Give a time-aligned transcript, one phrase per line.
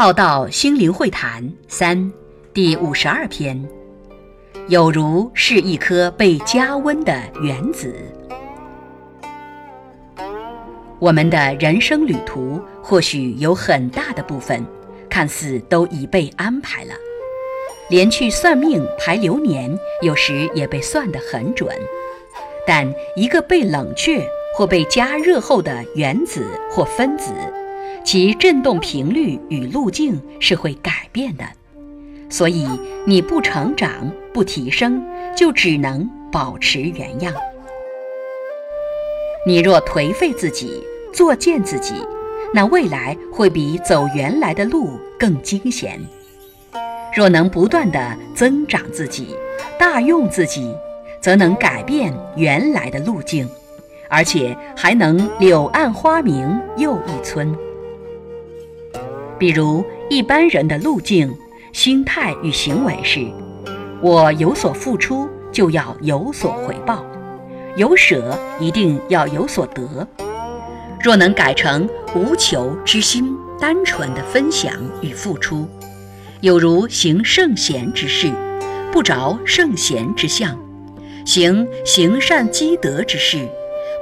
[0.00, 2.10] 浩道心灵会谈三
[2.54, 3.62] 第五十二篇，
[4.66, 7.94] 有如是一颗被加温的原子。
[10.98, 14.64] 我们的人生旅途或许有很大的部分，
[15.10, 16.94] 看似都已被安排了，
[17.90, 21.68] 连去算命排流年，有时也被算得很准。
[22.66, 27.34] 但一个被冷却或被加热后的原子或分子，
[28.12, 31.44] 其振动频率与路径是会改变的。
[32.28, 32.66] 所以
[33.06, 35.00] 你不成长、不提升，
[35.36, 37.32] 就只能保持原样。
[39.46, 42.04] 你若颓废自己，作践自己，
[42.52, 46.00] 那未来会比走原来的路更惊险。
[47.14, 49.36] 若能不断地增长自己，
[49.78, 50.74] 大用自己。
[51.20, 53.48] 则能改变原来的路径，
[54.08, 57.56] 而且还能柳暗花明又一村。
[59.40, 61.34] 比如一般人的路径、
[61.72, 63.26] 心态与行为是：
[64.02, 67.02] 我有所付出，就要有所回报；
[67.74, 70.06] 有舍，一定要有所得。
[71.02, 75.66] 若能改成无求之心，单纯的分享与付出，
[76.42, 78.30] 有如行圣贤之事，
[78.92, 80.54] 不着圣贤之相。
[81.24, 83.48] 行行善积德之事，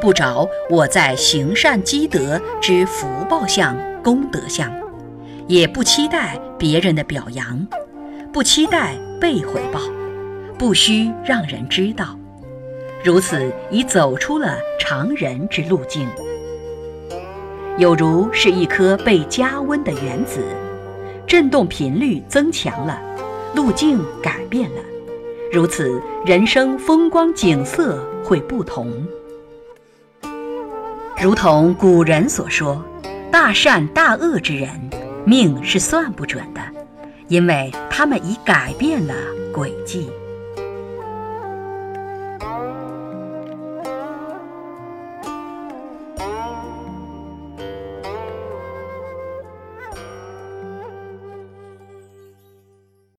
[0.00, 4.68] 不着我在行善积德之福报相、功德相，
[5.48, 7.66] 也不期待别人的表扬，
[8.30, 9.80] 不期待被回报，
[10.58, 12.14] 不需让人知道。
[13.02, 16.06] 如此已走出了常人之路径，
[17.78, 20.44] 有如是一颗被加温的原子，
[21.26, 23.00] 振动频率增强了，
[23.54, 24.82] 路径改变了。
[25.50, 28.92] 如此，人生风光景色会不同。
[31.18, 32.84] 如同古人所说
[33.32, 34.68] ：“大善大恶之人，
[35.28, 36.60] 命是算不准的，
[37.28, 39.14] 因为他们已改变了
[39.52, 40.08] 轨迹。”